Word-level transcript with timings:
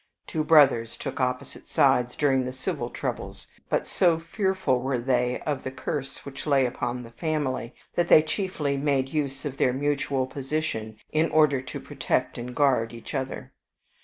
Two 0.25 0.43
brothers 0.43 0.97
took 0.97 1.19
opposite 1.19 1.67
sides 1.67 2.15
during 2.15 2.43
the 2.43 2.51
civil 2.51 2.89
troubles; 2.89 3.45
but 3.69 3.85
so 3.85 4.17
fearful 4.17 4.79
were 4.79 4.97
they 4.97 5.39
of 5.41 5.63
the 5.63 5.69
curse 5.69 6.25
which 6.25 6.47
lay 6.47 6.65
upon 6.65 7.03
the 7.03 7.11
family, 7.11 7.75
that 7.93 8.07
they 8.07 8.23
chiefly 8.23 8.77
made 8.77 9.09
use 9.09 9.45
of 9.45 9.57
their 9.57 9.73
mutual 9.73 10.25
position 10.25 10.97
in 11.11 11.29
order 11.29 11.61
to 11.61 11.79
protect 11.79 12.39
and 12.39 12.55
guard 12.55 12.93
each 12.93 13.13
other. 13.13 13.53